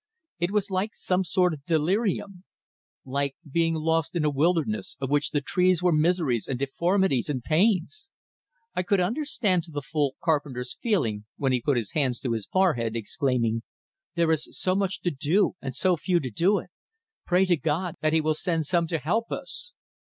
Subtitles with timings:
[0.39, 2.43] It was like some sort of delirium;
[3.05, 7.43] like being lost in a wilderness, of which the trees were miseries, and deformities, and
[7.43, 8.09] pains!
[8.73, 12.47] I could understand to the full Carpenter's feeling when he put his hands to his
[12.47, 13.61] forehead, exclaiming:
[14.15, 16.71] "There is so much to do and so few to do it!
[17.27, 19.73] Pray to God, that he will send some to help us!"